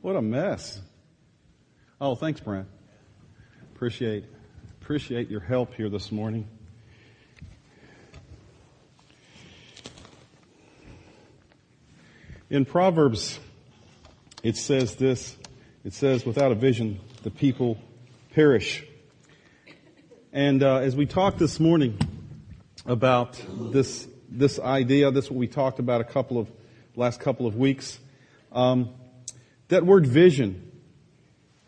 [0.00, 0.80] What a mess.
[2.00, 2.68] Oh, thanks, Brent.
[3.74, 4.26] Appreciate,
[4.80, 6.46] appreciate your help here this morning.
[12.48, 13.40] In Proverbs,
[14.44, 15.36] it says this.
[15.84, 17.76] It says, without a vision, the people
[18.34, 18.84] perish.
[20.32, 21.98] And uh, as we talked this morning
[22.86, 23.42] about
[23.72, 26.48] this, this idea, this is what we talked about a couple of,
[26.94, 27.98] last couple of weeks,
[28.52, 28.90] um,
[29.68, 30.70] that word vision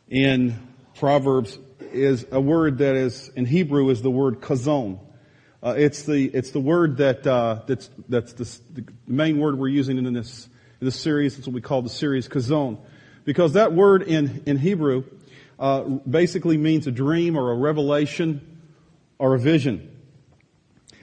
[0.08, 1.58] in Proverbs
[1.92, 4.98] is a word that is, in Hebrew, is the word Chazown.
[5.62, 9.68] Uh, it's the it's the word that uh, that's that's the, the, main word we're
[9.68, 10.48] using in this
[10.80, 11.36] in this series.
[11.36, 12.78] It's what we call the series Chazown,
[13.26, 15.04] because that word in in Hebrew
[15.58, 18.62] uh, basically means a dream or a revelation
[19.18, 19.89] or a vision.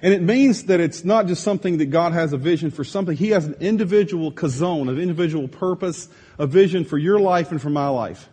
[0.01, 3.17] And it means that it's not just something that God has a vision for something.
[3.17, 7.71] He has an individual Chazown, an individual purpose, a vision for your life and for
[7.71, 8.29] my life.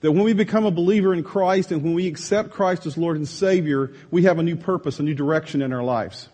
[0.00, 3.16] That when we become a believer in Christ and when we accept Christ as Lord
[3.16, 6.28] and Savior, we have a new purpose, a new direction in our lives.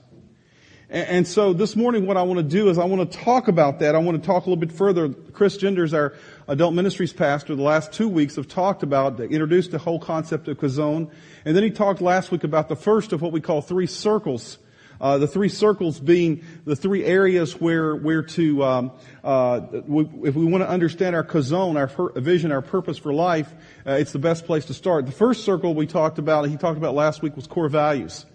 [0.91, 3.79] And so this morning what I want to do is I want to talk about
[3.79, 3.95] that.
[3.95, 5.09] I want to talk a little bit further.
[5.09, 6.15] Chris Genders, our
[6.49, 10.59] adult ministries pastor, the last two weeks have talked about, introduced the whole concept of
[10.59, 11.09] Chazown.
[11.45, 14.59] And then he talked last week about the first of what we call three circles.
[15.01, 20.35] Uh, the three circles being the three areas where where to um, uh, we, if
[20.35, 23.51] we want to understand our Chazown, our per- vision, our purpose for life,
[23.87, 25.07] uh, it's the best place to start.
[25.07, 28.27] The first circle we talked about, he talked about last week, was core values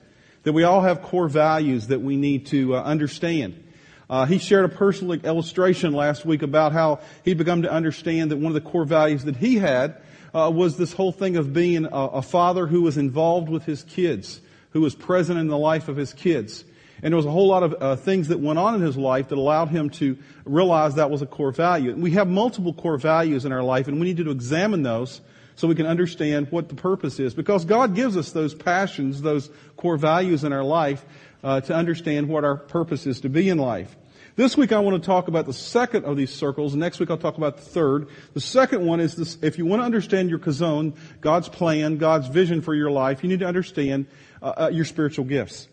[0.45, 3.61] that we all have core values that we need to uh, understand.
[4.07, 8.37] Uh, he shared a personal illustration last week about how he'd begun to understand that
[8.37, 9.97] one of the core values that he had
[10.35, 13.81] uh, was this whole thing of being a, a, father who was involved with his
[13.83, 14.39] kids,
[14.71, 16.63] who was present in the life of his kids.
[17.01, 19.29] And there was a whole lot of uh, things that went on in his life
[19.29, 20.15] that allowed him to
[20.45, 21.95] realize that was a core value.
[21.95, 25.21] We have multiple core values in our life, and we need to examine those
[25.55, 27.33] so we can understand what the purpose is.
[27.33, 31.05] Because God gives us those passions, those core values in our life
[31.43, 33.95] uh, to understand what our purpose is to be in life.
[34.35, 36.75] This week I want to talk about the second of these circles.
[36.75, 38.09] Next week I'll talk about the third.
[38.33, 42.27] The second one is this, if you want to understand your Chazown, God's plan, God's
[42.27, 44.07] vision for your life, you need to understand
[44.41, 45.69] uh, uh, your spiritual gifts.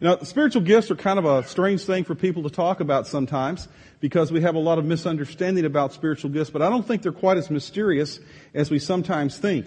[0.00, 3.66] Now, spiritual gifts are kind of a strange thing for people to talk about sometimes
[4.00, 7.10] because we have a lot of misunderstanding about spiritual gifts, but I don't think they're
[7.10, 8.20] quite as mysterious
[8.54, 9.66] as we sometimes think.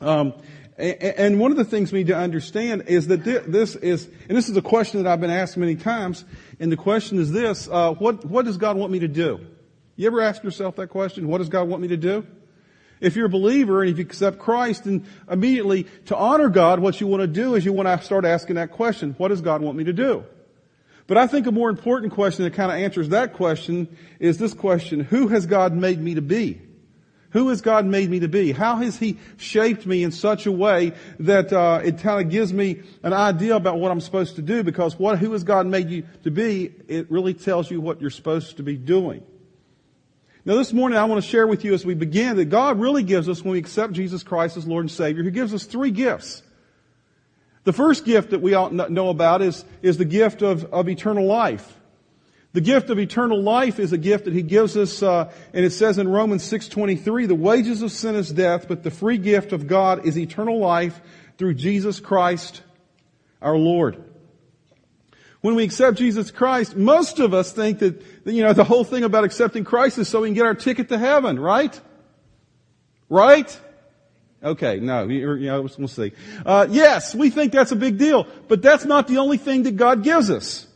[0.00, 0.34] Um,
[0.78, 4.48] and one of the things we need to understand is that this is, and this
[4.48, 6.24] is a question that I've been asked many times,
[6.60, 9.40] and the question is this, uh, what, what does God want me to do?
[9.96, 11.28] You ever ask yourself that question?
[11.28, 12.26] What does God want me to do?
[13.02, 17.00] If you're a believer and if you accept Christ, then immediately to honor God, what
[17.00, 19.60] you want to do is you want to start asking that question, what does God
[19.60, 20.24] want me to do?
[21.08, 23.88] But I think a more important question that kind of answers that question
[24.20, 26.62] is this question, who has God made me to be?
[27.30, 28.52] Who has God made me to be?
[28.52, 32.52] How has He shaped me in such a way that uh, it kind of gives
[32.52, 34.62] me an idea about what I'm supposed to do?
[34.62, 36.72] Because what who has God made you to be?
[36.88, 39.24] It really tells you what you're supposed to be doing.
[40.44, 43.04] Now this morning I want to share with you as we begin that God really
[43.04, 45.92] gives us, when we accept Jesus Christ as Lord and Savior, He gives us three
[45.92, 46.42] gifts.
[47.62, 51.26] The first gift that we ought know about is, is the gift of, of eternal
[51.26, 51.78] life.
[52.54, 55.70] The gift of eternal life is a gift that He gives us, uh, and it
[55.70, 59.68] says in Romans 6.23, the wages of sin is death, but the free gift of
[59.68, 61.00] God is eternal life
[61.38, 62.62] through Jesus Christ
[63.40, 64.02] our Lord.
[65.42, 69.02] When we accept Jesus Christ, most of us think that, you know, the whole thing
[69.02, 71.78] about accepting Christ is so we can get our ticket to heaven, right?
[73.08, 73.60] Right?
[74.42, 76.12] Okay, no, you know, we'll see.
[76.46, 79.76] Uh, yes, we think that's a big deal, but that's not the only thing that
[79.76, 80.66] God gives us.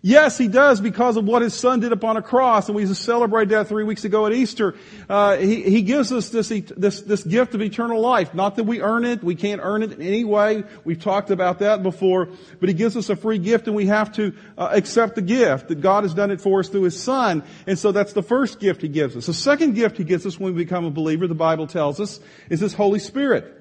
[0.00, 3.02] Yes, he does because of what his son did upon a cross, and we just
[3.02, 4.76] celebrated that three weeks ago at Easter.
[5.08, 8.32] Uh, he, he gives us this, this, this gift of eternal life.
[8.32, 10.62] Not that we earn it, we can't earn it in any way.
[10.84, 12.28] We've talked about that before,
[12.60, 15.66] but he gives us a free gift, and we have to uh, accept the gift
[15.68, 17.42] that God has done it for us through his son.
[17.66, 19.26] And so that's the first gift he gives us.
[19.26, 22.20] The second gift he gives us when we become a believer, the Bible tells us,
[22.50, 23.57] is this Holy Spirit.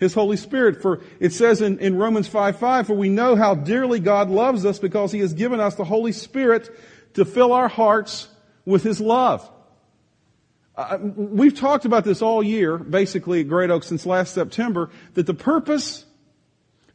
[0.00, 0.82] His Holy Spirit.
[0.82, 4.64] For it says in, in Romans 5, 5, for we know how dearly God loves
[4.64, 6.68] us because He has given us the Holy Spirit
[7.14, 8.26] to fill our hearts
[8.64, 9.48] with His love.
[10.74, 15.26] Uh, we've talked about this all year, basically at Great Oak since last September, that
[15.26, 16.06] the purpose,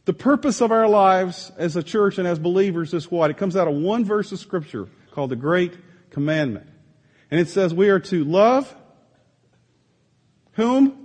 [0.05, 3.29] the purpose of our lives as a church and as believers is what?
[3.29, 5.77] It comes out of one verse of scripture called the Great
[6.09, 6.65] Commandment.
[7.29, 8.73] And it says we are to love
[10.53, 11.04] whom?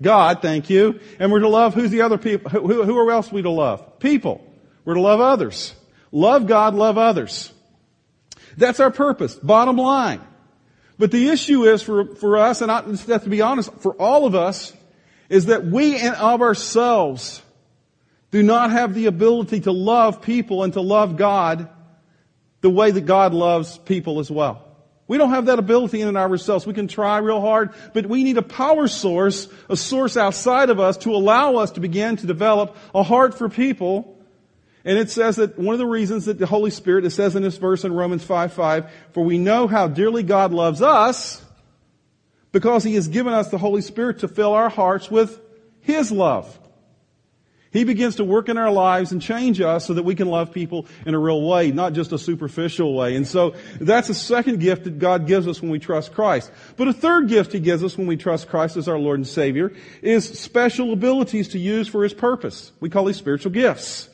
[0.00, 1.00] God, thank you.
[1.18, 2.50] And we're to love who's the other people?
[2.50, 3.98] Who, who else are we to love?
[3.98, 4.44] People.
[4.84, 5.74] We're to love others.
[6.12, 7.52] Love God, love others.
[8.56, 9.34] That's our purpose.
[9.34, 10.20] Bottom line.
[10.98, 14.26] But the issue is for, for us, and I have to be honest, for all
[14.26, 14.72] of us,
[15.28, 17.42] is that we and of ourselves
[18.30, 21.68] do not have the ability to love people and to love God
[22.60, 24.67] the way that God loves people as well.
[25.08, 26.66] We don't have that ability in and of ourselves.
[26.66, 30.78] We can try real hard, but we need a power source, a source outside of
[30.78, 34.14] us to allow us to begin to develop a heart for people.
[34.84, 37.42] And it says that one of the reasons that the Holy Spirit, it says in
[37.42, 41.42] this verse in Romans 5, 5, for we know how dearly God loves us
[42.52, 45.40] because He has given us the Holy Spirit to fill our hearts with
[45.80, 46.58] His love.
[47.70, 50.52] He begins to work in our lives and change us so that we can love
[50.52, 53.14] people in a real way, not just a superficial way.
[53.14, 56.50] And so that's a second gift that God gives us when we trust Christ.
[56.76, 59.26] But a third gift He gives us when we trust Christ as our Lord and
[59.26, 62.72] Savior is special abilities to use for His purpose.
[62.80, 64.08] We call these spiritual gifts.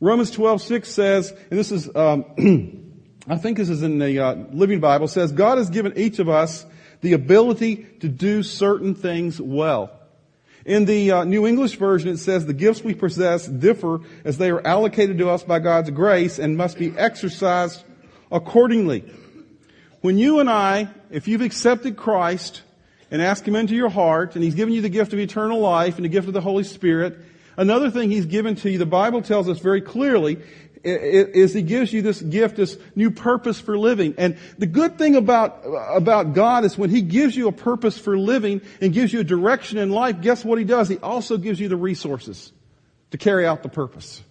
[0.00, 2.24] Romans 12, 6 says, and this is, um,
[3.28, 6.28] I think this is in the uh, Living Bible, says, God has given each of
[6.28, 6.66] us
[7.00, 10.00] the ability to do certain things well.
[10.64, 14.50] In the uh, New English Version, it says the gifts we possess differ as they
[14.50, 17.84] are allocated to us by God's grace and must be exercised
[18.32, 19.04] accordingly.
[20.00, 22.62] When you and I, if you've accepted Christ
[23.10, 25.96] and asked Him into your heart, and He's given you the gift of eternal life
[25.96, 27.18] and the gift of the Holy Spirit,
[27.58, 30.38] another thing He's given to you, the Bible tells us very clearly,
[30.84, 34.14] is he gives you this gift, this new purpose for living.
[34.18, 38.18] And the good thing about, about God is when he gives you a purpose for
[38.18, 40.88] living and gives you a direction in life, guess what he does?
[40.88, 42.52] He also gives you the resources
[43.10, 44.22] to carry out the purpose.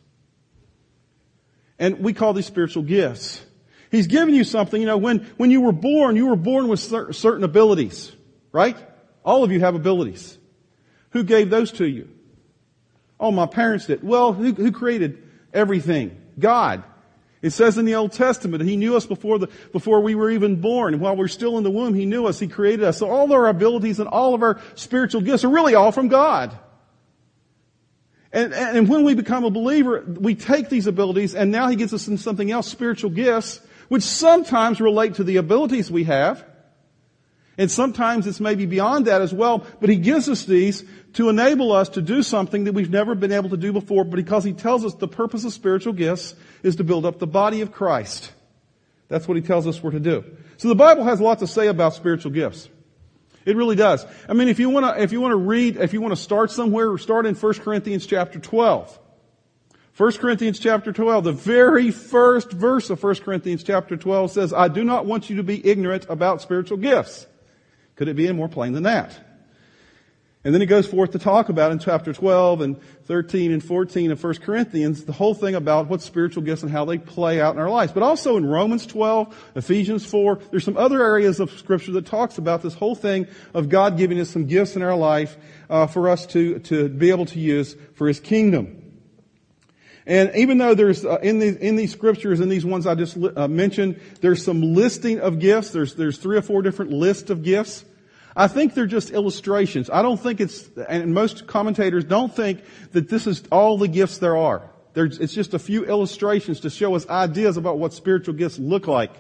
[1.80, 3.42] And we call these spiritual gifts.
[3.90, 6.80] He's given you something, you know, when, when you were born, you were born with
[6.80, 8.12] certain abilities,
[8.52, 8.78] right?
[9.26, 10.38] All of you have abilities.
[11.12, 12.10] Who gave those to you?
[13.20, 14.04] Oh, my parents did.
[14.04, 15.22] Well, who, who created
[15.54, 16.20] everything?
[16.40, 16.84] God.
[17.42, 20.62] It says in the Old Testament, He knew us before the, before we were even
[20.62, 21.00] born.
[21.02, 22.40] While we're still in the womb, He knew us.
[22.40, 23.00] He created us.
[23.00, 26.58] So all our abilities and all of our spiritual gifts are really all from God.
[28.32, 31.94] And, and when we become a believer, we take these abilities and now He gives
[31.94, 33.60] us something else, spiritual gifts,
[33.90, 36.44] which sometimes relate to the abilities we have.
[37.58, 40.84] And sometimes it's maybe beyond that as well, but he gives us these
[41.14, 44.44] to enable us to do something that we've never been able to do before, because
[44.44, 46.34] he tells us the purpose of spiritual gifts
[46.64, 48.32] is to build up the body of Christ.
[49.08, 50.24] That's what he tells us we're to do.
[50.58, 52.70] So the Bible has a lot to say about spiritual gifts.
[53.46, 54.06] It really does.
[54.28, 56.22] I mean, if you want to, if you want to read, if you want to
[56.22, 59.00] start somewhere, start in 1 Corinthians chapter 12.
[59.96, 64.70] 1 Corinthians chapter 12, the very first verse of 1 Corinthians chapter 12 says, I
[64.70, 67.28] do not want you to be ignorant about spiritual gifts.
[67.96, 69.20] Could it be any more plain than that?
[70.46, 74.12] And then he goes forth to talk about in chapter 12 and 13 and 14
[74.12, 77.56] of 1 Corinthians, the whole thing about what spiritual gifts and how they play out
[77.56, 77.94] in our lives.
[77.94, 82.38] But also in Romans 12, Ephesians 4, there's some other areas of scripture that talks
[82.38, 85.38] about this whole thing of God giving us some gifts in our life
[85.70, 88.83] uh, for us to, to be able to use for His kingdom.
[90.06, 93.16] And even though there's uh, in these in these scriptures and these ones I just
[93.16, 95.70] li- uh, mentioned, there's some listing of gifts.
[95.72, 97.86] There's there's three or four different lists of gifts.
[98.36, 99.90] I think they're just illustrations.
[99.90, 104.18] I don't think it's, and most commentators don't think that this is all the gifts
[104.18, 104.72] there are.
[104.94, 108.88] There's, it's just a few illustrations to show us ideas about what spiritual gifts look
[108.88, 109.12] like.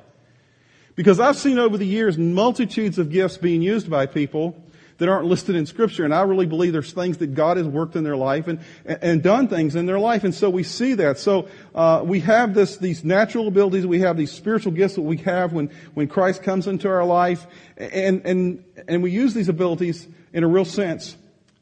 [0.96, 4.63] Because I've seen over the years multitudes of gifts being used by people
[5.04, 6.06] that aren't listed in scripture.
[6.06, 9.22] And I really believe there's things that God has worked in their life and, and
[9.22, 10.24] done things in their life.
[10.24, 11.20] And so we see that.
[11.20, 13.86] So, uh, we have this, these natural abilities.
[13.86, 17.46] We have these spiritual gifts that we have when, when Christ comes into our life.
[17.76, 21.18] And, and, and we use these abilities in a real sense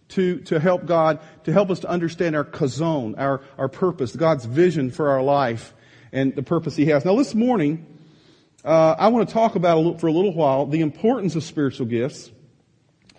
[0.10, 4.46] to, to help God, to help us to understand our Chazown, our, our purpose, God's
[4.46, 5.74] vision for our life
[6.12, 7.06] and the purpose He has.
[7.06, 7.88] Now this morning,
[8.64, 12.30] uh, I want to talk about for a little while the importance of spiritual gifts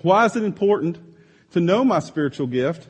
[0.03, 0.99] why is it important
[1.53, 2.89] to know my spiritual gift?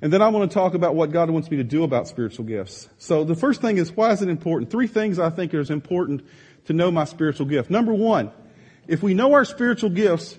[0.00, 2.44] And then I want to talk about what God wants me to do about spiritual
[2.44, 2.88] gifts.
[2.98, 4.70] So the first thing is, why is it important?
[4.70, 6.26] Three things I think is important
[6.64, 7.70] to know my spiritual gift.
[7.70, 8.32] Number one,
[8.88, 10.36] if we know our spiritual gifts,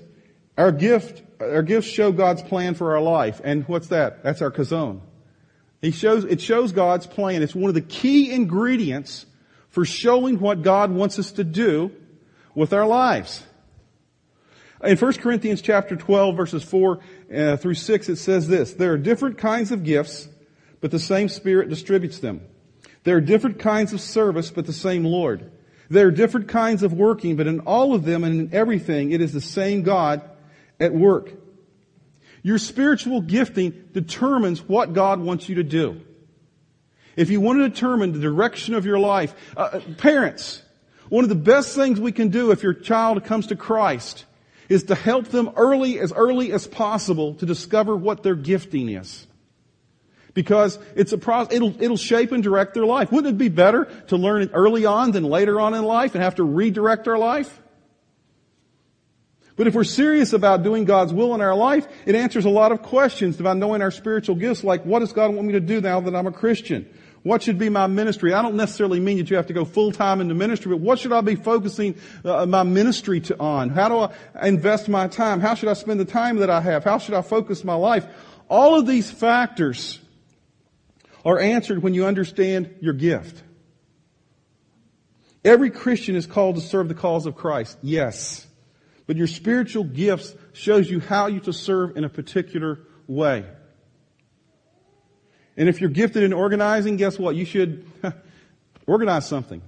[0.58, 3.40] our gift, our gifts show God's plan for our life.
[3.44, 4.22] And what's that?
[4.24, 5.00] That's our Chazown.
[5.82, 7.42] He shows, it shows God's plan.
[7.42, 9.26] It's one of the key ingredients
[9.70, 11.92] for showing what God wants us to do
[12.54, 13.44] with our lives.
[14.84, 17.00] In 1 Corinthians chapter 12 verses 4
[17.34, 20.28] uh, through 6 it says this, there are different kinds of gifts,
[20.82, 22.42] but the same Spirit distributes them.
[23.06, 25.52] There are different kinds of service, but the same Lord.
[25.90, 29.22] There are different kinds of working, but in all of them and in everything it
[29.22, 30.22] is the same God
[30.82, 31.32] at work.
[32.42, 36.02] Your spiritual gifting determines what God wants you to do.
[37.16, 40.62] If you want to determine the direction of your life, uh, parents,
[41.08, 44.26] One of the best things we can do if your child comes to Christ
[44.74, 49.28] is to help them early, as early as possible to discover what their gifting is.
[50.34, 53.12] Because it's a it'll, it'll shape and direct their life.
[53.12, 56.24] Wouldn't it be better to learn it early on than later on in life and
[56.24, 57.62] have to redirect our life?
[59.56, 62.72] But if we're serious about doing God's will in our life, it answers a lot
[62.72, 65.82] of questions about knowing our spiritual gifts, like what does God want me to do
[65.82, 66.92] now that I'm a Christian?
[67.24, 68.34] What should be my ministry?
[68.34, 71.00] I don't necessarily mean that you have to go full time into ministry, but what
[71.00, 73.70] should I be focusing uh, my ministry to on?
[73.70, 75.40] How do I invest my time?
[75.40, 76.84] How should I spend the time that I have?
[76.84, 78.06] How should I focus my life?
[78.50, 80.00] All of these factors
[81.24, 83.42] are answered when you understand your gift.
[85.46, 87.78] Every Christian is called to serve the cause of Christ.
[87.82, 88.46] Yes.
[89.08, 93.46] But your spiritual gifts shows you how you to serve in a particular way.
[95.56, 97.36] And if you're gifted in organizing, guess what?
[97.36, 97.86] You should
[98.88, 99.62] organize something.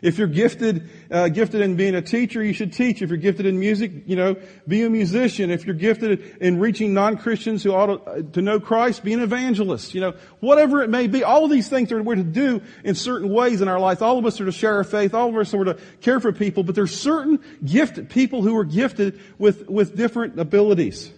[0.00, 3.02] If you're gifted, uh, gifted in being a teacher, you should teach.
[3.02, 5.50] If you're gifted in music, you know, be a musician.
[5.50, 9.20] If you're gifted in reaching non-Christians who ought to, uh, to know Christ, be an
[9.20, 9.94] evangelist.
[9.94, 12.94] You know, whatever it may be, all of these things are we're to do in
[12.94, 14.00] certain ways in our life.
[14.00, 15.14] All of us are to share our faith.
[15.14, 16.62] All of us are to care for people.
[16.62, 21.10] But there's certain gifted people who are gifted with with different abilities.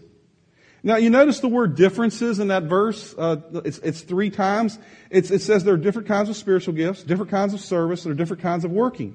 [0.82, 3.14] Now you notice the word differences in that verse.
[3.16, 4.78] Uh, it's, it's, three times.
[5.10, 8.12] It's, it says there are different kinds of spiritual gifts, different kinds of service, there
[8.12, 9.14] are different kinds of working.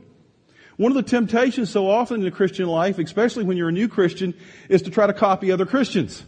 [0.78, 3.88] One of the temptations so often in the Christian life, especially when you're a new
[3.88, 4.34] Christian,
[4.70, 6.24] is to try to copy other Christians.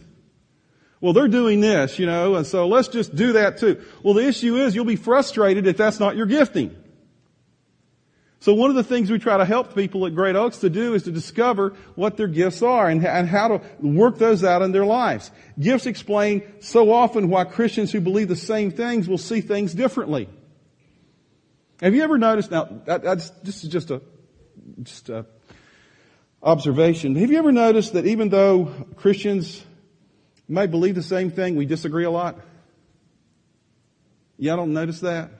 [1.00, 3.80] Well, they're doing this, you know, and so let's just do that too.
[4.02, 6.74] Well, the issue is you'll be frustrated if that's not your gifting.
[8.40, 10.94] So one of the things we try to help people at Great Oaks to do
[10.94, 14.70] is to discover what their gifts are and, and how to work those out in
[14.70, 15.32] their lives.
[15.58, 20.28] Gifts explain so often why Christians who believe the same things will see things differently.
[21.80, 24.02] Have you ever noticed, now, this is just a,
[24.82, 25.26] just a
[26.42, 27.16] observation.
[27.16, 28.66] Have you ever noticed that even though
[28.96, 29.64] Christians
[30.48, 32.38] may believe the same thing, we disagree a lot?
[34.38, 35.30] Y'all don't notice that?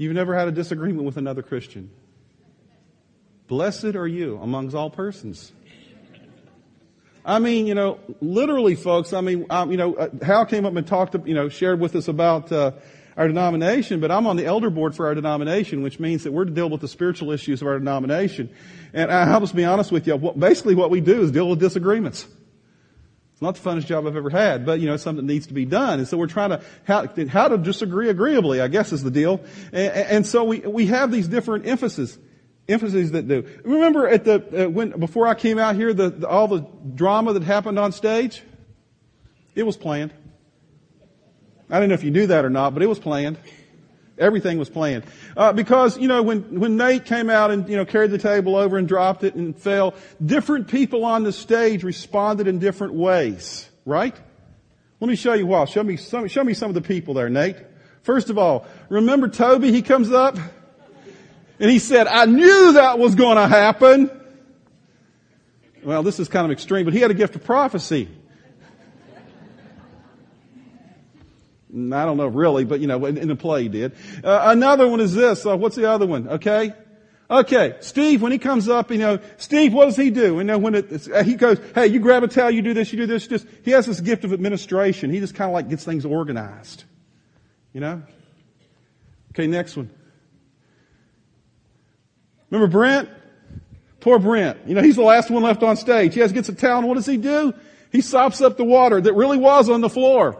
[0.00, 1.90] You've never had a disagreement with another Christian.
[3.48, 5.52] Blessed are you amongst all persons.
[7.22, 9.12] I mean, you know, literally, folks.
[9.12, 11.94] I mean, um, you know, uh, Hal came up and talked, you know, shared with
[11.96, 12.70] us about uh,
[13.14, 16.46] our denomination, but I'm on the elder board for our denomination, which means that we're
[16.46, 18.48] to deal with the spiritual issues of our denomination.
[18.94, 20.16] And I'll just be honest with you.
[20.16, 22.26] What, Basically, what we do is deal with disagreements.
[23.40, 25.46] It's not the funnest job I've ever had, but you know, it's something that needs
[25.46, 25.98] to be done.
[25.98, 29.40] And so we're trying to, how, how to disagree agreeably, I guess is the deal.
[29.72, 32.18] And, and so we, we have these different emphases,
[32.68, 33.48] emphases that do.
[33.64, 37.32] Remember at the, uh, when, before I came out here, the, the, all the drama
[37.32, 38.42] that happened on stage?
[39.54, 40.12] It was planned.
[41.70, 43.38] I don't know if you knew that or not, but it was planned.
[44.20, 45.04] Everything was planned.
[45.36, 48.54] Uh, because, you know, when, when Nate came out and, you know, carried the table
[48.54, 53.68] over and dropped it and fell, different people on the stage responded in different ways.
[53.86, 54.14] Right?
[55.00, 55.64] Let me show you why.
[55.64, 57.56] Show me some, show me some of the people there, Nate.
[58.02, 59.72] First of all, remember Toby?
[59.72, 60.36] He comes up
[61.58, 64.10] and he said, I knew that was going to happen.
[65.82, 68.08] Well, this is kind of extreme, but he had a gift of prophecy.
[71.72, 73.92] I don't know really, but you know, in, the play he did.
[74.24, 75.46] Uh, another one is this.
[75.46, 76.28] Uh, what's the other one?
[76.28, 76.72] Okay.
[77.30, 80.38] Okay, Steve, when he comes up, you know, Steve, what does he do?
[80.38, 82.92] You know, when it, uh, he goes, hey, you grab a towel, you do this,
[82.92, 85.10] you do this, just, he has this gift of administration.
[85.10, 86.82] He just kind of like gets things organized.
[87.72, 88.02] You know?
[89.30, 89.90] Okay, next one.
[92.50, 93.08] Remember Brent?
[94.00, 94.58] Poor Brent.
[94.66, 96.14] You know, he's the last one left on stage.
[96.14, 97.54] He has gets a towel, and what does he do?
[97.92, 100.36] He sops up the water that really was on the floor.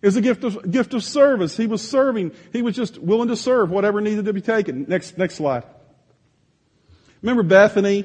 [0.00, 1.56] It was a gift of, gift of service.
[1.56, 2.32] He was serving.
[2.52, 4.86] He was just willing to serve whatever needed to be taken.
[4.88, 5.64] Next, next slide.
[7.20, 8.04] Remember Bethany?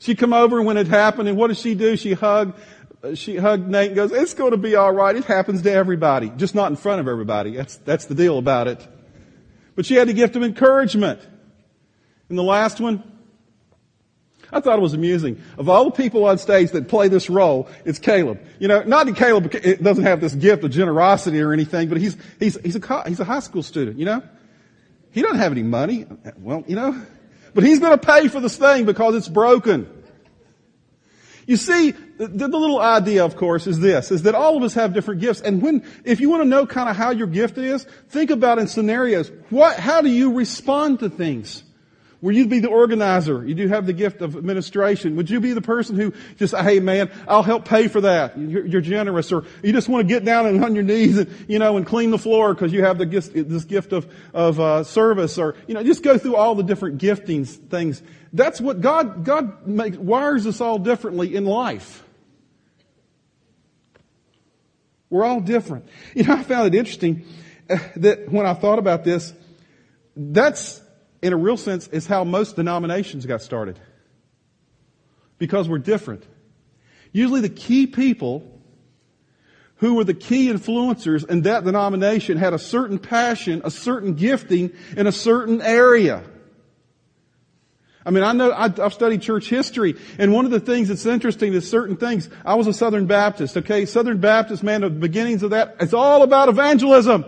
[0.00, 1.96] She come over when it happened and what did she do?
[1.96, 2.58] She hugged,
[3.02, 5.14] uh, she hugged Nate and goes, it's going to be alright.
[5.16, 6.30] It happens to everybody.
[6.30, 7.56] Just not in front of everybody.
[7.56, 8.86] That's, that's the deal about it.
[9.76, 11.20] But she had the gift of encouragement.
[12.28, 13.02] And the last one,
[14.52, 15.42] I thought it was amusing.
[15.58, 18.40] Of all the people on stage that play this role, it's Caleb.
[18.58, 19.50] You know, not that Caleb
[19.82, 23.24] doesn't have this gift of generosity or anything, but he's, he's, he's a, he's a
[23.24, 24.22] high school student, you know?
[25.10, 26.06] He doesn't have any money.
[26.38, 27.00] Well, you know,
[27.54, 29.88] but he's going to pay for this thing because it's broken.
[31.46, 34.74] You see, the, the, little idea, of course, is this, is that all of us
[34.74, 35.40] have different gifts.
[35.40, 38.58] And when, if you want to know kind of how your gift is, think about
[38.58, 41.62] in scenarios, what, how do you respond to things?
[42.20, 43.46] Will you be the organizer?
[43.46, 45.14] You do have the gift of administration.
[45.14, 48.36] Would you be the person who just, hey man, I'll help pay for that.
[48.36, 49.30] You're, you're generous.
[49.30, 51.86] Or you just want to get down and on your knees and, you know, and
[51.86, 55.54] clean the floor because you have the gift, this gift of, of, uh, service or,
[55.68, 58.02] you know, just go through all the different giftings, things.
[58.32, 62.02] That's what God, God makes, wires us all differently in life.
[65.08, 65.88] We're all different.
[66.14, 67.24] You know, I found it interesting
[67.70, 69.32] uh, that when I thought about this,
[70.16, 70.82] that's,
[71.22, 73.78] in a real sense, is how most denominations got started.
[75.38, 76.24] Because we're different.
[77.12, 78.54] Usually the key people
[79.76, 84.72] who were the key influencers in that denomination had a certain passion, a certain gifting
[84.96, 86.24] in a certain area.
[88.04, 91.52] I mean, I know, I've studied church history, and one of the things that's interesting
[91.52, 92.28] is certain things.
[92.44, 93.84] I was a Southern Baptist, okay?
[93.84, 97.24] Southern Baptist, man, the beginnings of that, it's all about evangelism.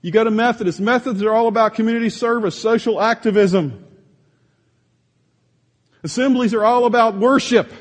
[0.00, 0.80] You go to Methodists.
[0.80, 3.84] Methodists are all about community service, social activism.
[6.02, 7.72] Assemblies are all about worship.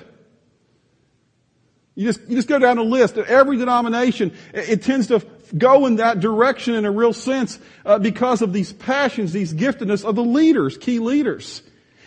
[1.93, 3.17] You just, you just go down the list.
[3.17, 5.25] Every denomination, it, it tends to
[5.57, 10.03] go in that direction in a real sense uh, because of these passions, these giftedness
[10.03, 11.61] of the leaders, key leaders.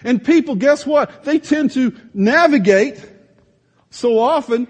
[0.04, 1.24] And people, guess what?
[1.24, 3.04] They tend to navigate
[3.90, 4.66] so often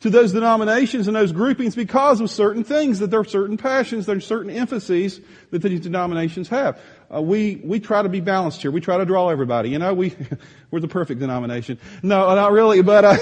[0.00, 4.06] to those denominations and those groupings because of certain things, that there are certain passions,
[4.06, 6.78] there are certain emphases that these denominations have.
[7.12, 8.70] Uh, we, we try to be balanced here.
[8.70, 9.70] We try to draw everybody.
[9.70, 10.14] You know, we,
[10.70, 11.78] we're the perfect denomination.
[12.02, 13.16] No, not really, but, uh,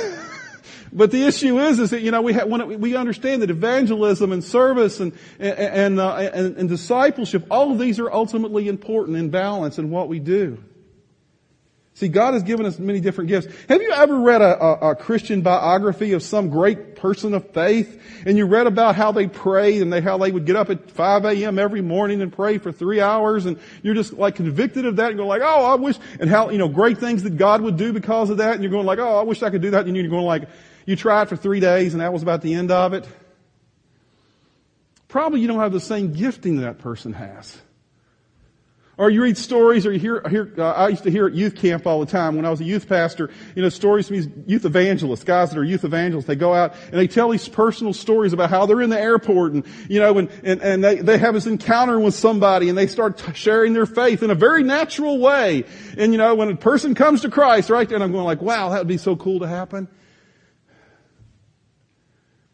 [0.93, 4.43] but the issue is, is that, you know, we have, we understand that evangelism and
[4.43, 9.78] service and, and, uh, and, and discipleship, all of these are ultimately important in balance
[9.78, 10.59] in what we do.
[11.97, 13.47] See, God has given us many different gifts.
[13.69, 18.03] Have you ever read a, a, a, Christian biography of some great person of faith
[18.27, 20.91] and you read about how they prayed and they, how they would get up at
[20.91, 21.57] 5 a.m.
[21.57, 25.19] every morning and pray for three hours and you're just like convicted of that and
[25.19, 27.93] go like, oh, I wish, and how, you know, great things that God would do
[27.93, 29.97] because of that and you're going like, oh, I wish I could do that and
[29.97, 30.49] you're going like,
[30.87, 33.07] you tried for three days and that was about the end of it.
[35.07, 37.57] Probably you don't have the same gifting that that person has.
[38.97, 41.57] Or you read stories, or you hear, hear uh, I used to hear at youth
[41.57, 44.29] camp all the time when I was a youth pastor, you know, stories from these
[44.47, 46.27] youth evangelists, guys that are youth evangelists.
[46.27, 49.53] They go out and they tell these personal stories about how they're in the airport
[49.55, 52.87] and, you know, and, and, and they, they have this encounter with somebody and they
[52.87, 55.64] start t- sharing their faith in a very natural way.
[55.99, 58.42] And, you know, when a person comes to Christ, right there, and I'm going like,
[58.42, 59.88] wow, that would be so cool to happen.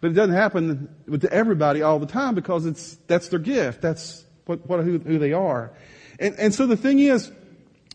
[0.00, 0.88] But it doesn't happen
[1.20, 3.82] to everybody all the time because it's, that's their gift.
[3.82, 5.72] That's what, what, who, who they are.
[6.20, 7.32] And, and so the thing is,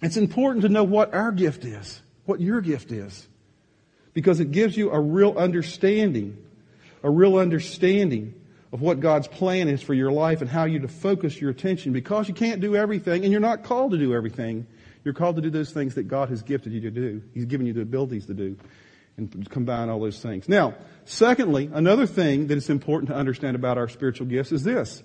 [0.01, 3.27] it's important to know what our gift is, what your gift is.
[4.13, 6.37] Because it gives you a real understanding,
[7.03, 8.33] a real understanding
[8.73, 11.93] of what God's plan is for your life and how you to focus your attention.
[11.93, 14.65] Because you can't do everything and you're not called to do everything.
[15.03, 17.21] You're called to do those things that God has gifted you to do.
[17.33, 18.57] He's given you the abilities to do
[19.17, 20.49] and combine all those things.
[20.49, 25.03] Now, secondly, another thing that is important to understand about our spiritual gifts is this.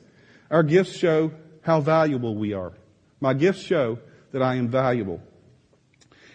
[0.51, 2.73] Our gifts show how valuable we are.
[3.21, 3.99] My gifts show
[4.33, 5.21] that I am valuable.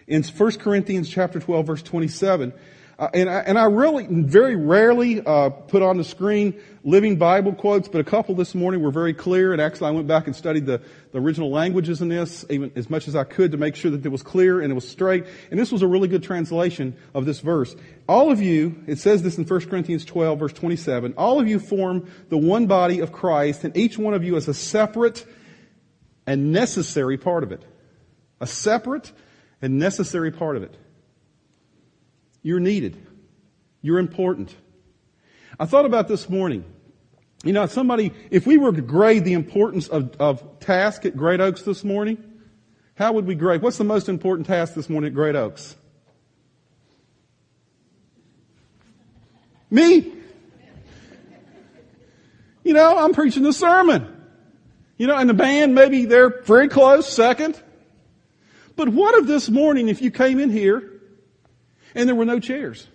[0.08, 2.54] In 1 Corinthians chapter 12 verse 27,
[2.98, 7.54] uh, and, I, and I really very rarely uh, put on the screen living Bible
[7.54, 9.52] quotes, but a couple this morning were very clear.
[9.52, 12.90] And actually, I went back and studied the, the original languages in this even as
[12.90, 15.26] much as I could to make sure that it was clear and it was straight.
[15.52, 17.76] And this was a really good translation of this verse.
[18.08, 21.16] All of you, it says this in 1 Corinthians 12, verse 27.
[21.18, 24.48] All of you form the one body of Christ, and each one of you is
[24.48, 25.26] a separate
[26.28, 27.64] and necessary part of it.
[28.40, 29.12] A separate
[29.62, 30.76] and necessary part of it.
[32.42, 32.98] You're needed.
[33.82, 34.56] You're important.
[35.60, 36.66] I thought about this morning.
[37.44, 41.40] You know, somebody, if we were to grade the importance of, of task at Great
[41.40, 42.24] Oaks this morning,
[42.96, 43.62] how would we grade?
[43.62, 45.76] What's the most important task this morning at Great Oaks?
[49.70, 50.14] Me.
[52.64, 54.15] You know, I'm preaching the sermon.
[54.98, 57.62] You know, and the band, maybe they're very close, second.
[58.76, 60.92] But what if this morning, if you came in here
[61.94, 62.88] and there were no chairs?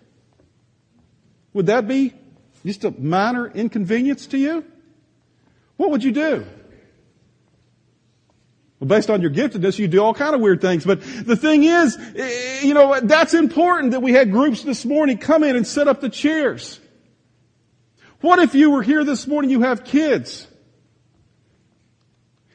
[1.52, 2.14] Would that be
[2.64, 4.64] just a minor inconvenience to you?
[5.76, 6.46] What would you do?
[8.78, 10.86] Well, based on your giftedness, you do all kind of weird things.
[10.86, 15.18] But the thing is, eh, you know, that's important that we had groups this morning
[15.18, 16.80] come in and set up the chairs.
[18.20, 20.46] What if you were here this morning, you have kids?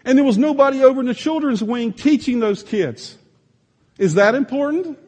[0.05, 3.17] And there was nobody over in the children's wing teaching those kids.
[3.97, 4.99] Is that important?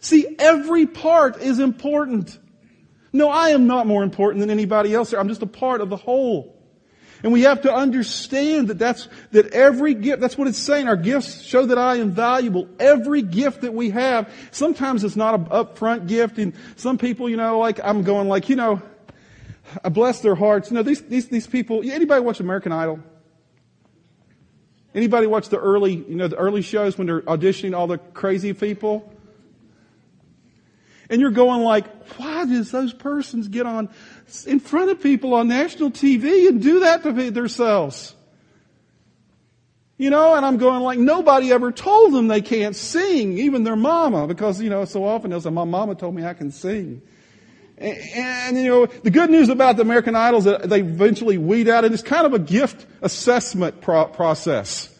[0.00, 2.38] See, every part is important.
[3.12, 5.12] No, I am not more important than anybody else.
[5.12, 6.54] I'm just a part of the whole.
[7.24, 10.86] And we have to understand that that's, that every gift, that's what it's saying.
[10.86, 12.68] Our gifts show that I am valuable.
[12.78, 17.36] Every gift that we have, sometimes it's not an upfront gift and some people, you
[17.36, 18.80] know, like, I'm going like, you know,
[19.82, 20.70] I bless their hearts.
[20.70, 23.00] You know, these, these, these people, anybody watch American Idol?
[24.98, 28.52] Anybody watch the early, you know, the early shows when they're auditioning all the crazy
[28.52, 29.08] people?
[31.08, 33.90] And you're going like, why does those persons get on
[34.44, 38.16] in front of people on national TV and do that to themselves?
[39.98, 43.76] You know, and I'm going like, nobody ever told them they can't sing, even their
[43.76, 47.02] mama, because, you know, so often they'll say, my mama told me I can sing.
[47.80, 51.68] And, and, you know, the good news about the American Idols that they eventually weed
[51.68, 54.94] out, and it's kind of a gift assessment pro- process.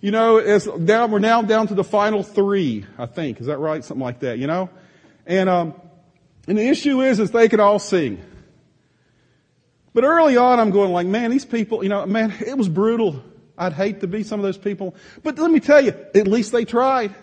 [0.00, 3.40] You know, it's down, we're now down to the final three, I think.
[3.40, 3.84] Is that right?
[3.84, 4.70] Something like that, you know?
[5.26, 5.74] And, um,
[6.46, 8.22] and the issue is, is they could all sing.
[9.92, 13.22] But early on, I'm going like, man, these people, you know, man, it was brutal.
[13.58, 14.94] I'd hate to be some of those people.
[15.22, 17.14] But let me tell you, at least they tried.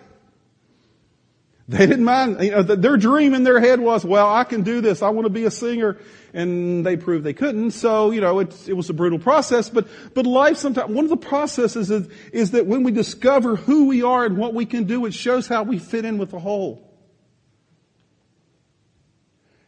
[1.68, 4.80] They didn't mind, you know, their dream in their head was, well, I can do
[4.80, 5.02] this.
[5.02, 5.98] I want to be a singer.
[6.32, 7.72] And they proved they couldn't.
[7.72, 9.68] So, you know, it, it was a brutal process.
[9.68, 13.86] But, but life sometimes, one of the processes is, is that when we discover who
[13.86, 16.38] we are and what we can do, it shows how we fit in with the
[16.38, 16.90] whole.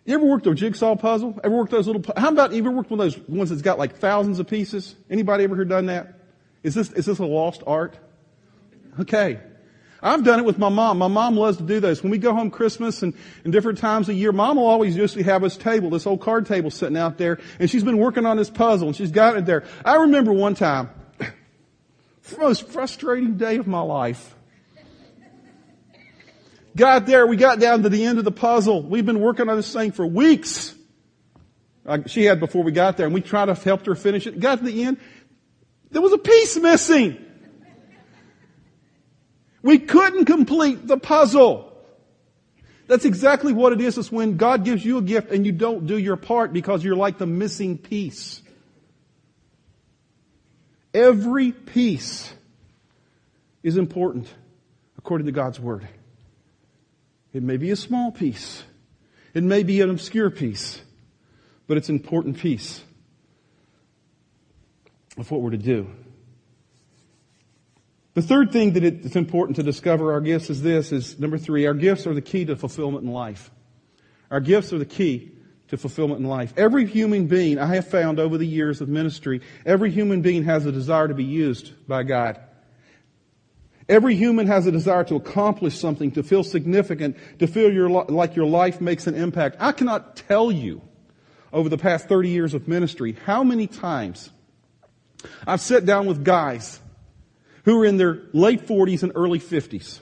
[0.07, 1.39] You ever worked a jigsaw puzzle?
[1.45, 3.79] Ever worked those little, how about, you ever worked one of those ones that's got
[3.79, 4.97] like thousands of pieces?
[5.11, 6.15] Anybody ever done that?
[6.63, 7.99] Is this, is this a lost art?
[8.99, 9.41] Okay.
[10.03, 10.99] I've done it with my mom.
[10.99, 12.03] My mom loves to do this.
[12.03, 15.25] When we go home Christmas and, and different times a year, mom will always usually
[15.25, 18.37] have this table, this old card table sitting out there, and she's been working on
[18.37, 19.65] this puzzle and she's got it there.
[19.85, 20.91] I remember one time,
[22.39, 24.35] most frustrating day of my life.
[26.77, 28.83] Got there, we got down to the end of the puzzle.
[28.83, 30.75] We've been working on this thing for weeks.
[31.85, 34.39] Like she had before we got there, and we tried to help her finish it.
[34.39, 34.99] Got to the end,
[35.91, 37.27] there was a piece missing.
[39.63, 41.67] We couldn't complete the puzzle.
[42.87, 43.99] That's exactly what it is.
[43.99, 46.97] It's when God gives you a gift and you don't do your part because you're
[46.97, 48.43] like the missing piece.
[50.93, 52.33] Every piece
[53.63, 54.33] is important
[54.99, 55.87] according to God's Word.
[57.33, 58.65] It may be a small piece.
[59.35, 60.81] It may be an obscure piece,
[61.69, 62.83] but it's an important piece
[65.17, 65.89] of what we're to do.
[68.15, 71.67] The third thing that it's important to discover our gifts is this, is number three,
[71.67, 73.51] our gifts are the key to fulfillment in life.
[74.31, 75.33] Our gifts are the key
[75.69, 76.53] to fulfillment in life.
[76.57, 80.67] Every human being, I have found over the years of ministry, every human being has
[80.67, 82.41] a desire to be used by God.
[83.89, 88.35] Every human has a desire to accomplish something, to feel significant, to feel your, like
[88.35, 89.57] your life makes an impact.
[89.61, 90.83] I cannot tell you
[91.53, 94.31] over the past 30 years of ministry how many times
[95.47, 96.81] I've sat down with guys
[97.65, 100.01] who are in their late 40s and early 50s.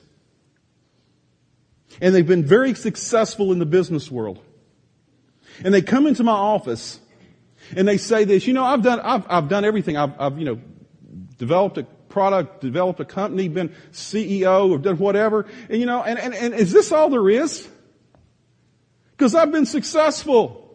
[2.01, 4.40] And they've been very successful in the business world.
[5.64, 7.01] And they come into my office
[7.75, 9.97] and they say this, you know, I've done, I've, I've done everything.
[9.97, 10.61] I've, I've, you know,
[11.38, 15.47] developed a product, developed a company, been CEO, or done whatever.
[15.68, 17.68] And you know, and, and, and is this all there is?
[19.12, 20.67] Because I've been successful.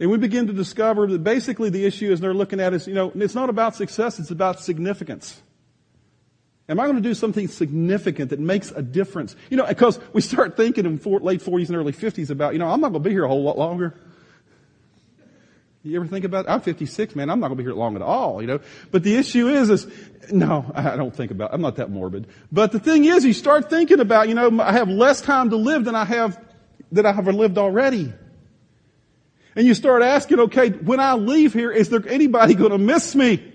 [0.00, 2.94] And we begin to discover that basically the issue is they're looking at is, you
[2.94, 5.40] know, it's not about success, it's about significance.
[6.68, 9.36] Am I going to do something significant that makes a difference?
[9.50, 12.68] You know, because we start thinking in late 40s and early 50s about, you know,
[12.68, 13.94] I'm not going to be here a whole lot longer.
[15.82, 18.00] You ever think about, I'm 56, man, I'm not going to be here long at
[18.00, 18.60] all, you know.
[18.90, 19.86] But the issue is, is,
[20.32, 22.26] no, I don't think about, I'm not that morbid.
[22.50, 25.56] But the thing is, you start thinking about, you know, I have less time to
[25.56, 26.42] live than I have,
[26.92, 28.14] that I have lived already.
[29.56, 33.14] And you start asking, okay, when I leave here, is there anybody going to miss
[33.14, 33.52] me?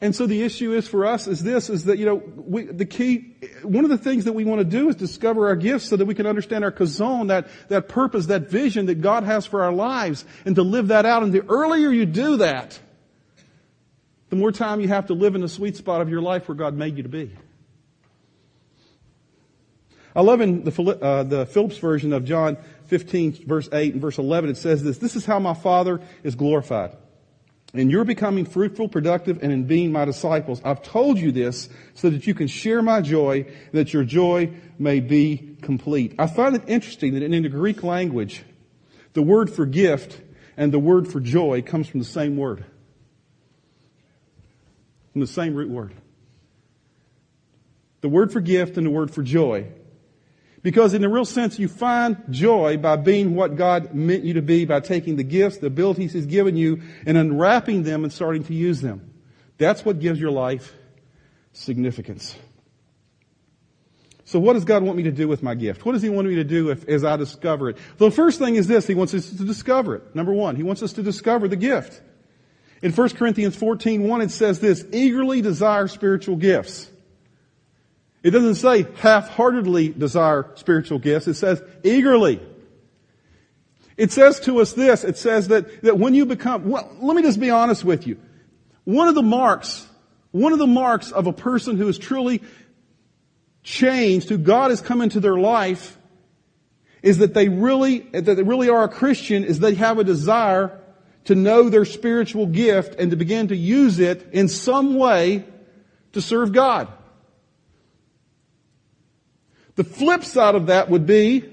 [0.00, 2.84] And so the issue is for us is this, is that, you know, we, the
[2.84, 5.96] key, one of the things that we want to do is discover our gifts so
[5.96, 9.62] that we can understand our Chazown, that, that purpose, that vision that God has for
[9.62, 11.22] our lives, and to live that out.
[11.22, 12.78] And the earlier you do that,
[14.28, 16.56] the more time you have to live in the sweet spot of your life where
[16.56, 17.32] God made you to be.
[20.16, 24.16] I love in the, uh, the Phillips version of John 15 verse 8 and verse
[24.16, 26.96] 11, it says this, this is how my Father is glorified.
[27.74, 30.62] And you're becoming fruitful, productive, and in being my disciples.
[30.64, 35.00] I've told you this so that you can share my joy, that your joy may
[35.00, 36.14] be complete.
[36.18, 38.42] I find it interesting that in the Greek language,
[39.12, 40.18] the word for gift
[40.56, 42.64] and the word for joy comes from the same word.
[45.12, 45.92] From the same root word.
[48.00, 49.66] The word for gift and the word for joy
[50.66, 54.42] Because in a real sense, you find joy by being what God meant you to
[54.42, 58.42] be, by taking the gifts, the abilities He's given you, and unwrapping them and starting
[58.42, 59.14] to use them.
[59.58, 60.74] That's what gives your life
[61.52, 62.34] significance.
[64.24, 65.86] So what does God want me to do with my gift?
[65.86, 67.78] What does He want me to do if, as I discover it?
[67.98, 68.88] The first thing is this.
[68.88, 70.16] He wants us to discover it.
[70.16, 72.02] Number one, He wants us to discover the gift.
[72.82, 76.90] In 1 Corinthians 14, 1, it says this, eagerly desire spiritual gifts.
[78.26, 81.28] It doesn't say half-heartedly desire spiritual gifts.
[81.28, 82.40] It says eagerly.
[83.96, 85.04] It says to us this.
[85.04, 88.18] It says that, that when you become, well, let me just be honest with you.
[88.82, 89.86] One of the marks,
[90.32, 92.42] one of the marks of a person who is truly
[93.62, 95.96] changed, who God has come into their life,
[97.04, 100.80] is that they really, that they really are a Christian, is they have a desire
[101.26, 105.44] to know their spiritual gift and to begin to use it in some way
[106.12, 106.88] to serve God.
[109.76, 111.44] The flip side of that would be,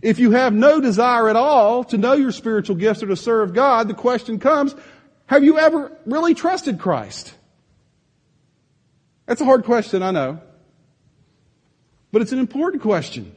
[0.00, 3.52] if you have no desire at all to know your spiritual gifts or to serve
[3.52, 4.74] God, the question comes,
[5.26, 7.34] have you ever really trusted Christ?
[9.26, 10.40] That's a hard question, I know.
[12.12, 13.34] But it's an important question.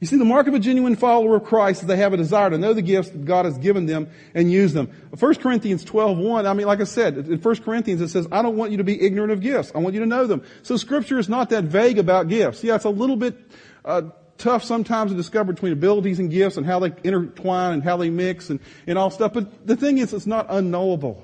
[0.00, 2.48] You see, the mark of a genuine follower of Christ is they have a desire
[2.48, 4.90] to know the gifts that God has given them and use them.
[5.18, 8.40] 1 Corinthians 12, 1, I mean, like I said, in 1 Corinthians it says, I
[8.40, 9.72] don't want you to be ignorant of gifts.
[9.74, 10.42] I want you to know them.
[10.62, 12.64] So scripture is not that vague about gifts.
[12.64, 13.36] Yeah, it's a little bit,
[13.84, 14.02] uh,
[14.38, 18.08] tough sometimes to discover between abilities and gifts and how they intertwine and how they
[18.08, 19.34] mix and, and all stuff.
[19.34, 21.22] But the thing is, it's not unknowable.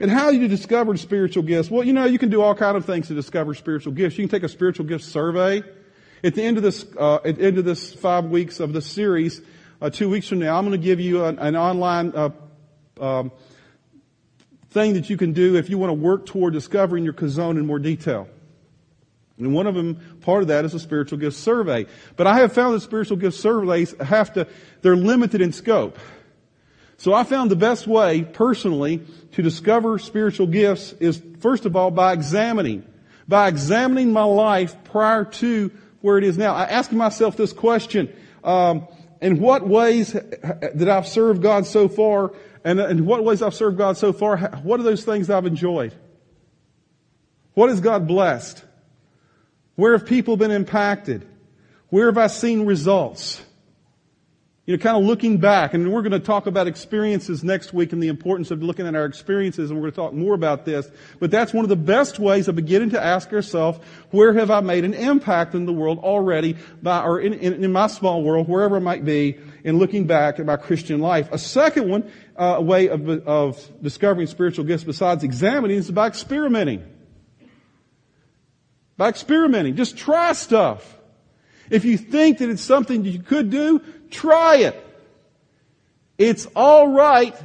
[0.00, 1.70] And how you discover spiritual gifts?
[1.70, 4.18] Well, you know, you can do all kind of things to discover spiritual gifts.
[4.18, 5.62] You can take a spiritual gift survey.
[6.24, 8.86] At the end of this, uh, at the end of this five weeks of this
[8.86, 9.42] series,
[9.82, 12.30] uh, two weeks from now, I'm going to give you an, an online uh,
[12.98, 13.30] um,
[14.70, 17.66] thing that you can do if you want to work toward discovering your Chazown in
[17.66, 18.26] more detail.
[19.36, 21.84] And one of them, part of that is a spiritual gift survey.
[22.16, 24.48] But I have found that spiritual gift surveys have to,
[24.80, 25.98] they're limited in scope.
[26.96, 31.90] So I found the best way, personally, to discover spiritual gifts is, first of all,
[31.90, 32.82] by examining.
[33.28, 35.70] By examining my life prior to
[36.04, 36.54] where it is now.
[36.54, 38.14] I ask myself this question,
[38.44, 38.86] um,
[39.22, 43.78] in what ways that I've served God so far, and in what ways I've served
[43.78, 45.94] God so far, what are those things I've enjoyed?
[47.54, 48.62] What has God blessed?
[49.76, 51.26] Where have people been impacted?
[51.88, 53.40] Where have I seen results?
[54.66, 57.92] You know, kind of looking back, and we're going to talk about experiences next week
[57.92, 60.64] and the importance of looking at our experiences, and we're going to talk more about
[60.64, 60.90] this.
[61.20, 63.78] But that's one of the best ways of beginning to ask ourselves,
[64.10, 67.72] where have I made an impact in the world already, by, or in, in, in
[67.72, 71.28] my small world, wherever it might be, in looking back at my Christian life.
[71.30, 76.82] A second one, uh, way of, of discovering spiritual gifts besides examining is by experimenting.
[78.96, 79.76] By experimenting.
[79.76, 80.98] Just try stuff.
[81.68, 83.80] If you think that it's something you could do,
[84.14, 84.80] try it.
[86.16, 87.36] It's alright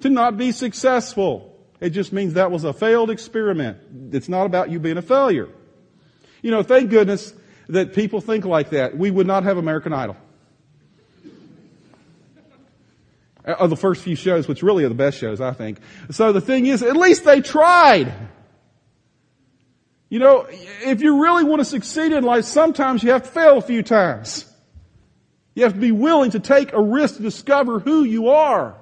[0.00, 1.58] to not be successful.
[1.80, 3.78] It just means that was a failed experiment.
[4.14, 5.48] It's not about you being a failure.
[6.42, 7.34] You know, thank goodness
[7.68, 8.96] that people think like that.
[8.96, 10.16] We would not have American Idol.
[13.44, 15.80] Of the first few shows, which really are the best shows, I think.
[16.10, 18.12] So the thing is, at least they tried.
[20.10, 23.56] You know, if you really want to succeed in life, sometimes you have to fail
[23.58, 24.44] a few times.
[25.54, 28.76] You have to be willing to take a risk to discover who you are.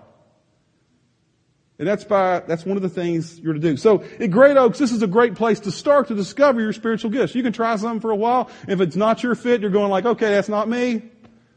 [1.79, 3.77] And that's by, that's one of the things you're to do.
[3.77, 7.11] So at Great Oaks, this is a great place to start to discover your spiritual
[7.11, 7.37] gifts.
[7.37, 8.51] You can try something for a while.
[8.67, 11.03] If it's not your fit, you're going like, okay, that's not me.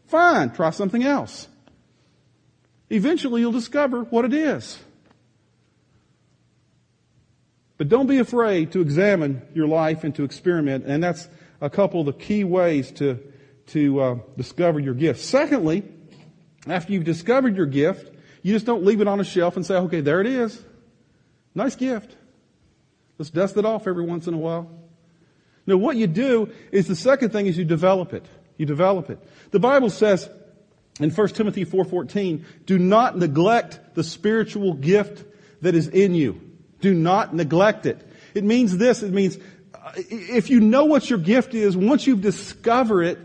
[0.06, 1.48] Fine, try something else.
[2.90, 4.78] Eventually you'll discover what it is.
[7.78, 10.86] But don't be afraid to examine your life and to experiment.
[10.86, 11.28] And that's
[11.62, 13.20] a couple of the key ways to,
[13.68, 15.20] to uh, discover your gift.
[15.22, 15.84] Secondly,
[16.68, 18.12] after you've discovered your gift,
[18.44, 20.62] you just don't leave it on a shelf and say, okay, there it is.
[21.54, 22.16] Nice gift.
[23.18, 24.70] Let's dust it off every once in a while.
[25.68, 28.26] No, what you do is the second thing is you develop it.
[28.58, 29.20] You develop it.
[29.52, 30.30] The Bible says
[31.00, 35.24] in 1 Timothy 4:14, do not neglect the spiritual gift
[35.62, 36.42] that is in you.
[36.80, 38.06] Do not neglect it.
[38.34, 39.04] It means this.
[39.04, 39.38] It means
[39.74, 43.20] uh, if you know what your gift is, once you've discovered it,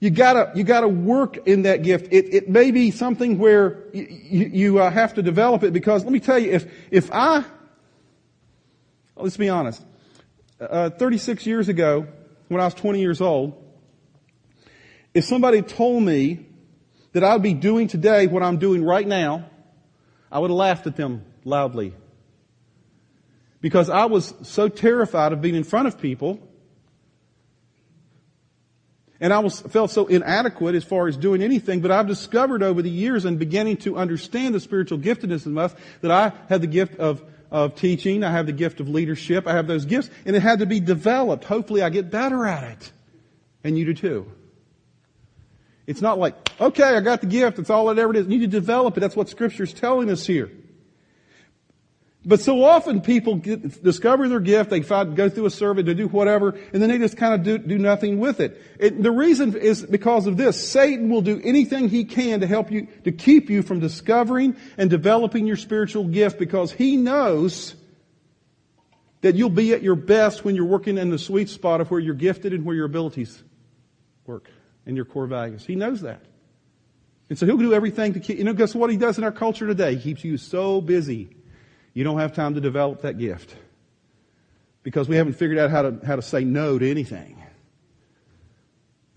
[0.00, 2.08] you gotta, you gotta work in that gift.
[2.10, 6.12] It, it may be something where you, you uh, have to develop it because let
[6.12, 7.44] me tell you, if, if I,
[9.14, 9.84] let's be honest,
[10.58, 12.06] uh, 36 years ago,
[12.48, 13.62] when I was 20 years old,
[15.12, 16.46] if somebody told me
[17.12, 19.50] that I would be doing today what I'm doing right now,
[20.32, 21.94] I would have laughed at them loudly.
[23.60, 26.40] Because I was so terrified of being in front of people.
[29.20, 32.80] And I was, felt so inadequate as far as doing anything, but I've discovered over
[32.80, 36.98] the years and beginning to understand the spiritual giftedness enough that I had the gift
[36.98, 40.40] of, of teaching, I have the gift of leadership, I have those gifts, and it
[40.40, 41.44] had to be developed.
[41.44, 42.92] Hopefully I get better at it.
[43.62, 44.32] And you do too.
[45.86, 48.24] It's not like, okay, I got the gift, that's all it ever is.
[48.24, 49.00] You need to develop it.
[49.00, 50.50] That's what scripture's telling us here.
[52.24, 55.94] But so often people get, discover their gift, they find, go through a survey to
[55.94, 58.60] do whatever, and then they just kind of do, do nothing with it.
[58.78, 59.02] it.
[59.02, 60.68] The reason is because of this.
[60.70, 64.90] Satan will do anything he can to help you, to keep you from discovering and
[64.90, 67.74] developing your spiritual gift because he knows
[69.22, 72.00] that you'll be at your best when you're working in the sweet spot of where
[72.00, 73.42] you're gifted and where your abilities
[74.26, 74.50] work
[74.84, 75.64] and your core values.
[75.64, 76.20] He knows that.
[77.30, 79.32] And so he'll do everything to keep, you know, guess what he does in our
[79.32, 79.94] culture today?
[79.94, 81.30] He keeps you so busy
[81.92, 83.54] you don't have time to develop that gift
[84.82, 87.42] because we haven't figured out how to, how to say no to anything.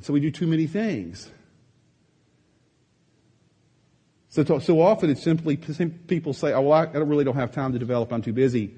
[0.01, 1.29] So we do too many things.
[4.29, 7.73] So, so often it's simply people say, oh, well, I, I really don't have time
[7.73, 8.11] to develop.
[8.11, 8.75] I'm too busy.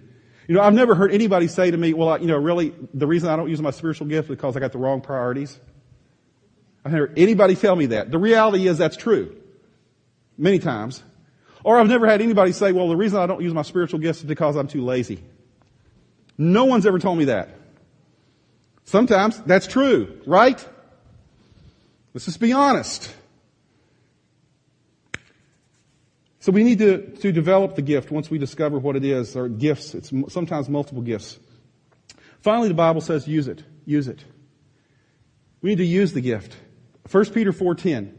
[0.47, 3.08] You know, I've never heard anybody say to me, well, I, you know, really, the
[3.08, 5.58] reason I don't use my spiritual gift is because I got the wrong priorities.
[6.84, 8.12] I've never heard anybody tell me that.
[8.12, 9.36] The reality is that's true.
[10.38, 11.01] Many times.
[11.65, 14.19] Or I've never had anybody say, well, the reason I don't use my spiritual gifts
[14.19, 15.23] is because I'm too lazy.
[16.38, 17.49] No one's ever told me that.
[18.84, 20.63] Sometimes that's true, right?
[22.13, 23.12] Let's just be honest.
[26.39, 29.49] So we need to, to develop the gift once we discover what it is, or
[29.49, 29.95] gifts.
[29.95, 31.39] It's sometimes multiple gifts.
[32.41, 33.63] Finally, the Bible says use it.
[33.88, 34.23] Use it.
[35.63, 36.56] We need to use the gift.
[37.10, 38.13] 1 Peter 4.10.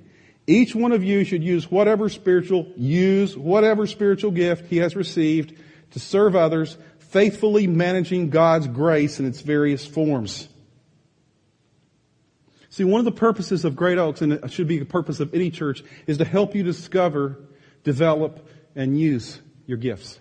[0.47, 5.55] Each one of you should use whatever spiritual, use whatever spiritual gift he has received
[5.91, 10.49] to serve others, faithfully managing God's grace in its various forms.
[12.71, 15.35] See, one of the purposes of Great Oaks, and it should be the purpose of
[15.35, 17.39] any church, is to help you discover,
[17.85, 20.21] develop, and use your gifts.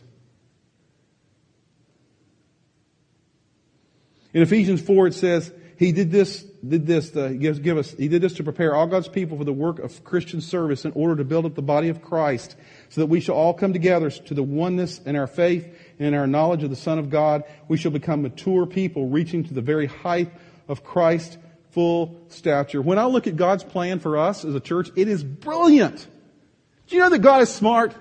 [4.34, 8.08] In Ephesians 4 it says, he did this, did this, uh, give, give us, he
[8.08, 11.15] did this to prepare all God's people for the work of Christian service in order
[11.17, 12.56] to build up the body of Christ
[12.89, 15.65] so that we shall all come together to the oneness in our faith
[15.99, 17.43] and in our knowledge of the Son of God.
[17.67, 20.32] We shall become mature people reaching to the very height
[20.67, 21.38] of Christ's
[21.71, 22.82] full stature.
[22.82, 26.08] When I look at God's plan for us as a church, it is brilliant.
[26.88, 27.93] Do you know that God is smart?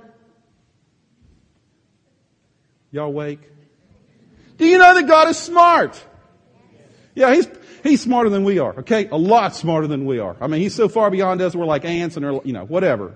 [2.92, 3.40] Y'all wake?
[4.56, 6.02] Do you know that God is smart?
[7.14, 7.48] Yeah, he's,
[7.84, 9.08] He's smarter than we are, okay?
[9.08, 10.34] A lot smarter than we are.
[10.40, 13.14] I mean, he's so far beyond us, we're like ants and, you know, whatever.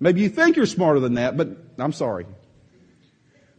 [0.00, 2.26] Maybe you think you're smarter than that, but I'm sorry.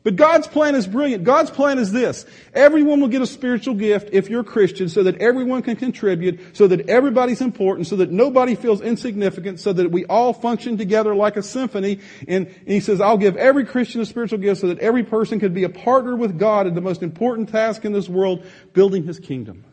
[0.06, 1.24] But God's plan is brilliant.
[1.24, 2.28] God's plan is this.
[2.54, 6.56] Everyone will get a spiritual gift if you're a Christian so that everyone can contribute,
[6.56, 11.16] so that everybody's important, so that nobody feels insignificant, so that we all function together
[11.16, 12.02] like a symphony.
[12.28, 15.40] And, and he says, I'll give every Christian a spiritual gift so that every person
[15.40, 19.06] can be a partner with God in the most important task in this world, building
[19.06, 19.66] his kingdom.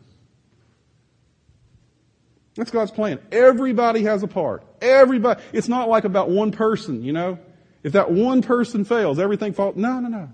[2.55, 3.19] That's God's plan.
[3.31, 4.63] Everybody has a part.
[4.81, 5.43] Everybody.
[5.53, 7.37] It's not like about one person, you know.
[7.83, 9.75] If that one person fails, everything falls.
[9.75, 10.29] No, no, no.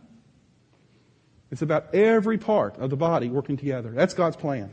[1.52, 3.90] It's about every part of the body working together.
[3.92, 4.70] That's God's plan.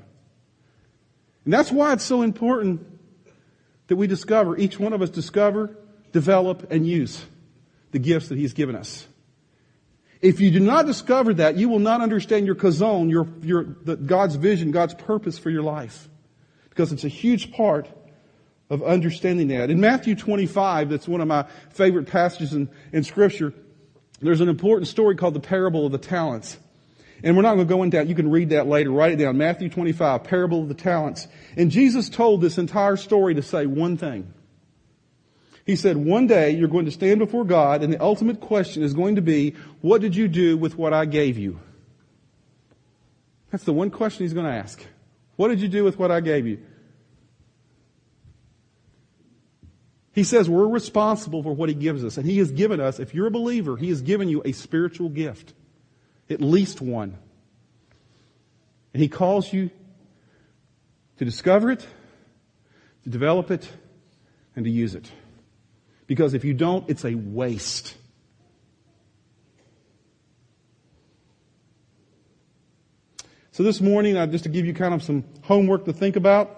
[1.44, 2.86] And that's why it's so important
[3.86, 5.76] that we discover, each one of us discover,
[6.12, 7.24] develop, and use
[7.92, 9.06] the gifts that He's given us.
[10.20, 13.96] If you do not discover that, you will not understand your Chazown, your, your, the,
[13.96, 16.08] God's vision, God's purpose for your life
[16.76, 17.88] because it's a huge part
[18.68, 19.70] of understanding that.
[19.70, 23.52] In Matthew 25, that's one of my favorite passages in, in scripture,
[24.20, 26.56] there's an important story called the parable of the talents.
[27.22, 28.08] And we're not going to go into that.
[28.08, 28.90] You can read that later.
[28.90, 29.38] Write it down.
[29.38, 31.28] Matthew 25, parable of the talents.
[31.56, 34.32] And Jesus told this entire story to say one thing.
[35.64, 38.94] He said, one day you're going to stand before God and the ultimate question is
[38.94, 41.58] going to be, what did you do with what I gave you?
[43.50, 44.84] That's the one question he's going to ask.
[45.34, 46.60] What did you do with what I gave you?
[50.16, 52.16] He says we're responsible for what He gives us.
[52.16, 55.10] And He has given us, if you're a believer, He has given you a spiritual
[55.10, 55.52] gift.
[56.30, 57.18] At least one.
[58.94, 59.70] And He calls you
[61.18, 61.86] to discover it,
[63.04, 63.68] to develop it,
[64.56, 65.08] and to use it.
[66.06, 67.94] Because if you don't, it's a waste.
[73.52, 76.55] So this morning, just to give you kind of some homework to think about,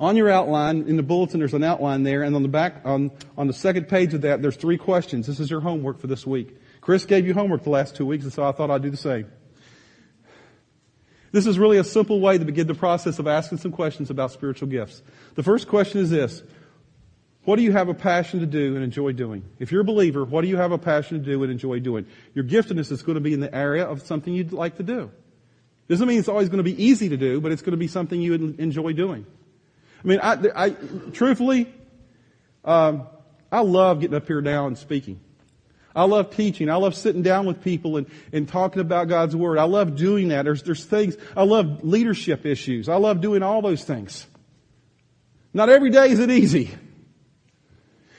[0.00, 3.10] on your outline, in the bulletin, there's an outline there, and on the back, on,
[3.36, 5.26] on the second page of that, there's three questions.
[5.26, 6.56] This is your homework for this week.
[6.80, 8.96] Chris gave you homework the last two weeks, and so I thought I'd do the
[8.96, 9.30] same.
[11.32, 14.32] This is really a simple way to begin the process of asking some questions about
[14.32, 15.02] spiritual gifts.
[15.34, 16.42] The first question is this.
[17.44, 19.44] What do you have a passion to do and enjoy doing?
[19.58, 22.06] If you're a believer, what do you have a passion to do and enjoy doing?
[22.34, 25.10] Your giftedness is going to be in the area of something you'd like to do.
[25.88, 27.88] Doesn't mean it's always going to be easy to do, but it's going to be
[27.88, 29.26] something you enjoy doing.
[30.02, 30.70] I mean, I, I
[31.12, 31.72] truthfully,
[32.64, 33.06] um,
[33.52, 35.20] I love getting up here now and speaking.
[35.94, 36.70] I love teaching.
[36.70, 39.58] I love sitting down with people and, and talking about God's Word.
[39.58, 40.44] I love doing that.
[40.44, 42.88] There's, there's things, I love leadership issues.
[42.88, 44.26] I love doing all those things.
[45.52, 46.70] Not every day is it easy.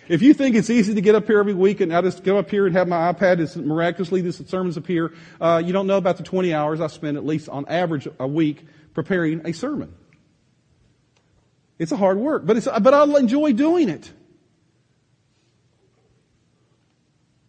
[0.09, 2.37] If you think it's easy to get up here every week and I just go
[2.37, 5.97] up here and have my iPad and miraculously the sermons appear, uh, you don't know
[5.97, 9.93] about the 20 hours I spend at least on average a week preparing a sermon.
[11.81, 14.13] It's a hard work, but it's, but I enjoy doing it.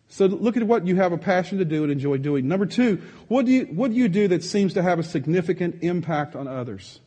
[0.08, 2.48] So look at what you have a passion to do and enjoy doing.
[2.48, 5.82] Number two, what do you, what do you do that seems to have a significant
[5.82, 7.00] impact on others?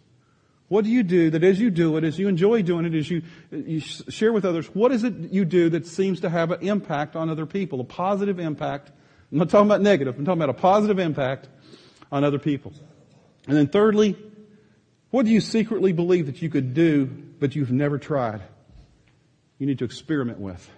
[0.68, 3.10] What do you do that as you do it, as you enjoy doing it, as
[3.10, 6.62] you, you share with others, what is it you do that seems to have an
[6.62, 8.92] impact on other people, a positive impact?
[9.32, 11.50] I'm not talking about negative, I'm talking about a positive impact
[12.12, 12.72] on other people.
[13.48, 14.16] And then thirdly,
[15.16, 18.42] what do you secretly believe that you could do, but you've never tried?
[19.58, 20.70] You need to experiment with.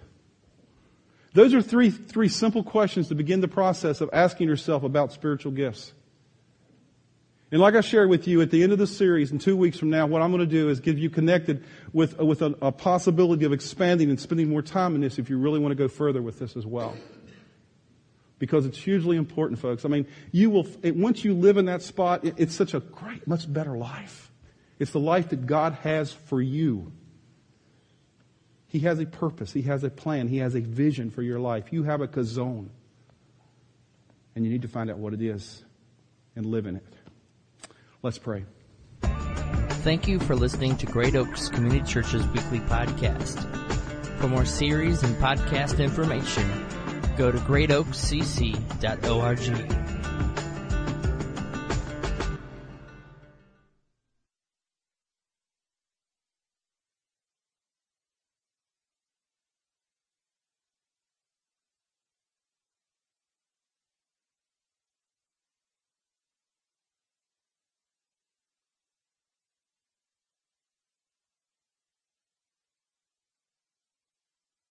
[1.34, 5.50] Those are three, three simple questions to begin the process of asking yourself about spiritual
[5.50, 5.92] gifts.
[7.50, 9.76] And like I shared with you at the end of the series, in two weeks
[9.76, 12.70] from now, what I'm going to do is give you connected with, with a, a
[12.70, 15.88] possibility of expanding and spending more time in this if you really want to go
[15.88, 16.94] further with this as well.
[18.38, 19.84] Because it's hugely important, folks.
[19.84, 23.52] I mean, you will, once you live in that spot, it's such a great, much
[23.52, 24.30] better life.
[24.78, 26.92] It's the life that God has for you.
[28.68, 29.52] He has a purpose.
[29.52, 30.28] He has a plan.
[30.28, 31.72] He has a vision for your life.
[31.72, 32.68] You have a Chazown.
[34.36, 35.64] And you need to find out what it is
[36.36, 36.94] and live in it.
[38.02, 38.44] Let's pray.
[39.02, 43.42] Thank you for listening to Great Oaks Community Church's weekly podcast.
[44.20, 46.67] For more series and podcast information,
[47.18, 49.97] go to greatoakscc.org.